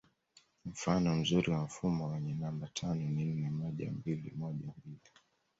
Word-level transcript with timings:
Mfano 0.65 1.15
mzuri 1.15 1.51
wa 1.51 1.61
mfumo 1.63 2.07
wenye 2.07 2.33
namba 2.33 2.67
tano 2.73 3.05
ni 3.09 3.25
nne 3.25 3.49
moja 3.49 3.91
mbili 3.91 4.33
moja 4.37 4.73
mbili 4.83 4.99